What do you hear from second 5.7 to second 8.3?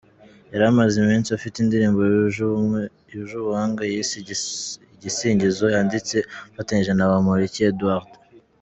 yanditse afatanyije na Bamporiki Edouard.